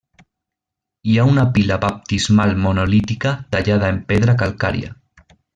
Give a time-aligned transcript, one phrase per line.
[1.11, 4.95] Hi ha una pila baptismal monolítica tallada en pedra calcària.